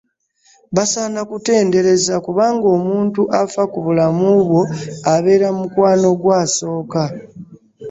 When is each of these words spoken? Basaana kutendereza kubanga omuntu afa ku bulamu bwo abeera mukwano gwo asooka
Basaana 0.75 1.21
kutendereza 1.29 2.15
kubanga 2.25 2.65
omuntu 2.77 3.21
afa 3.41 3.63
ku 3.71 3.79
bulamu 3.85 4.27
bwo 4.47 4.61
abeera 5.13 5.49
mukwano 5.57 6.09
gwo 6.19 6.29
asooka 6.43 7.01